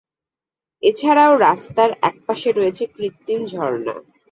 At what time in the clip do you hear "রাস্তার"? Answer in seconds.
1.39-1.89